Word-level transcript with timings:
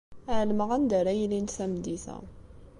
Ɛelmeɣ 0.37 0.69
anda 0.75 0.95
ara 0.99 1.13
ilint 1.23 1.55
tameddit-a. 1.57 2.17